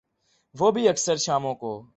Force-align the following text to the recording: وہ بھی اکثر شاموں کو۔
وہ 0.59 0.71
بھی 0.71 0.89
اکثر 0.89 1.15
شاموں 1.15 1.55
کو۔ 1.55 1.87